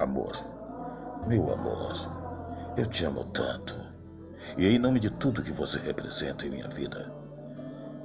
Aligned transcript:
Amor, 0.00 0.32
meu 1.26 1.52
amor, 1.52 1.92
eu 2.74 2.86
te 2.86 3.04
amo 3.04 3.22
tanto. 3.24 3.74
E 4.56 4.66
em 4.66 4.78
nome 4.78 4.98
de 4.98 5.10
tudo 5.10 5.42
que 5.42 5.52
você 5.52 5.78
representa 5.78 6.46
em 6.46 6.50
minha 6.50 6.68
vida, 6.68 7.12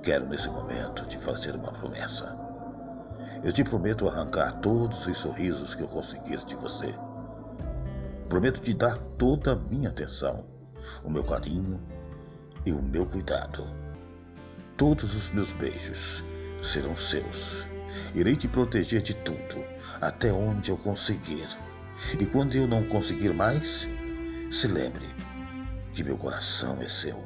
quero 0.04 0.28
nesse 0.28 0.50
momento 0.50 1.06
te 1.06 1.18
fazer 1.18 1.56
uma 1.56 1.72
promessa. 1.72 2.38
Eu 3.42 3.54
te 3.54 3.64
prometo 3.64 4.10
arrancar 4.10 4.60
todos 4.60 5.08
os 5.08 5.18
sorrisos 5.18 5.74
que 5.74 5.84
eu 5.84 5.88
conseguir 5.88 6.44
de 6.44 6.56
você. 6.56 6.94
Prometo 8.28 8.60
te 8.60 8.74
dar 8.74 8.98
toda 9.18 9.54
a 9.54 9.56
minha 9.56 9.88
atenção, 9.88 10.44
o 11.02 11.10
meu 11.10 11.24
carinho 11.24 11.82
e 12.66 12.74
o 12.74 12.82
meu 12.82 13.06
cuidado. 13.06 13.66
Todos 14.76 15.16
os 15.16 15.30
meus 15.30 15.54
beijos 15.54 16.26
serão 16.62 16.94
seus. 16.98 17.66
Irei 18.14 18.36
te 18.36 18.50
proteger 18.50 19.02
de 19.02 19.14
tudo, 19.16 19.64
até 20.02 20.34
onde 20.34 20.72
eu 20.72 20.78
conseguir. 20.78 21.48
E 22.20 22.26
quando 22.26 22.56
eu 22.56 22.68
não 22.68 22.84
conseguir 22.84 23.34
mais, 23.34 23.90
se 24.52 24.68
lembre 24.68 25.06
que 25.94 26.04
meu 26.04 26.18
coração 26.18 26.82
é 26.82 26.88
seu. 26.88 27.24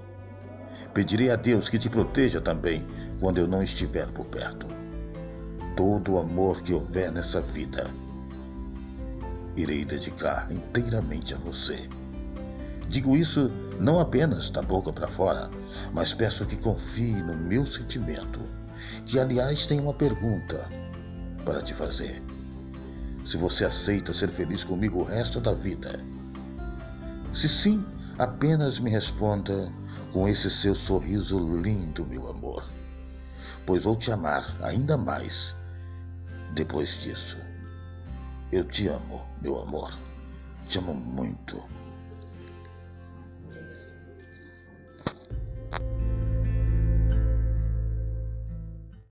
Pedirei 0.94 1.32
a 1.32 1.36
Deus 1.36 1.70
que 1.70 1.80
te 1.80 1.90
proteja 1.90 2.40
também 2.40 2.86
quando 3.20 3.40
eu 3.40 3.48
não 3.48 3.64
estiver 3.64 4.08
por 4.12 4.26
perto. 4.26 4.68
Todo 5.76 6.14
o 6.14 6.20
amor 6.20 6.62
que 6.62 6.74
houver 6.74 7.12
nessa 7.12 7.42
vida, 7.42 7.90
irei 9.56 9.86
dedicar 9.86 10.52
inteiramente 10.52 11.34
a 11.34 11.38
você. 11.38 11.90
Digo 12.88 13.16
isso 13.16 13.52
não 13.80 14.00
apenas 14.00 14.50
da 14.50 14.62
boca 14.62 14.92
para 14.92 15.08
fora, 15.08 15.50
mas 15.94 16.14
peço 16.14 16.46
que 16.46 16.56
confie 16.56 17.14
no 17.14 17.36
meu 17.36 17.66
sentimento, 17.66 18.40
que 19.06 19.20
aliás 19.20 19.66
tem 19.66 19.80
uma 19.80 19.94
pergunta 19.94 20.68
para 21.46 21.62
te 21.62 21.74
fazer. 21.74 22.22
Se 23.26 23.38
você 23.38 23.66
aceita 23.66 24.14
ser 24.14 24.30
feliz 24.30 24.64
comigo 24.64 25.00
o 25.00 25.04
resto 25.04 25.40
da 25.40 25.54
vida? 25.54 26.04
Se 27.34 27.48
sim, 27.48 27.86
apenas 28.18 28.80
me 28.80 28.90
responda 28.90 29.72
com 30.12 30.28
esse 30.28 30.50
seu 30.50 30.74
sorriso 30.74 31.38
lindo, 31.62 32.06
meu 32.06 32.28
amor, 32.28 32.64
pois 33.66 33.84
vou 33.84 33.96
te 33.96 34.12
amar 34.12 34.56
ainda 34.64 34.98
mais 34.98 35.56
depois 36.54 37.00
disso. 37.00 37.38
Eu 38.52 38.64
te 38.64 38.88
amo, 38.88 39.22
meu 39.42 39.62
amor. 39.62 39.96
Te 40.66 40.80
amo 40.80 40.94
muito. 40.94 41.62